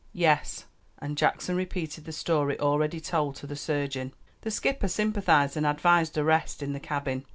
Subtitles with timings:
[0.13, 0.65] "Yes;"
[0.97, 4.13] and Jackson repeated the story already told to the surgeon.
[4.41, 7.23] The skipper sympathized and advised a rest in the cabin.